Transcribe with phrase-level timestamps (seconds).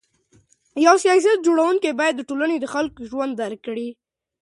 [0.85, 3.87] یو سیاست جوړونکی باید د ټولني د خلکو ژوند درک کړي.